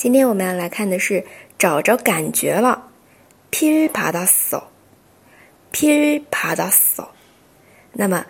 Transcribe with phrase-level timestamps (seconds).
[0.00, 1.26] 今天我们要来看的是
[1.58, 2.88] 找着感觉了，
[3.50, 4.70] 噼里啪啦扫，
[5.72, 7.12] 噼里啪啦扫。
[7.92, 8.24] 那么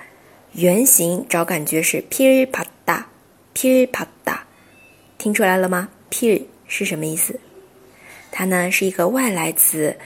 [0.54, 3.04] 原型找感觉是噼里啪嗒，
[3.52, 4.38] 噼里啪嗒，
[5.16, 5.90] 听出来了吗？
[6.08, 7.38] 噼里是什么意思？
[8.32, 9.96] 它呢是一个外来词，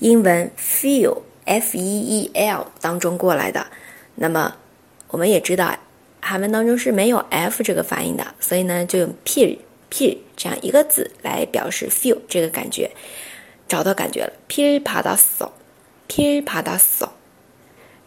[0.00, 3.68] 英文 feel f e e l 当中过来的。
[4.16, 4.56] 那么
[5.06, 5.76] 我们也知道，
[6.20, 9.56] 韩文当中是没有 f 这个发音的，所以呢就用 pier
[9.93, 12.91] p 这样一个字来表示 feel 这个感觉，
[13.67, 14.33] 找到感觉了。
[14.47, 15.51] p p a d a s o
[16.07, 17.13] p p a d a s o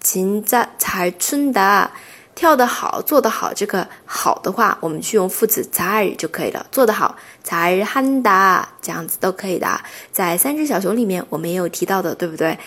[0.00, 1.90] 진짜잘춘 다。
[2.33, 6.65] 跳得好，做得好，这个好的话，我们去用副词儿就可以了。
[6.71, 9.67] 做得好，才喊哒，这样子都可以的。
[10.11, 12.57] 在三只小熊里面，我们也有提到的，对不对？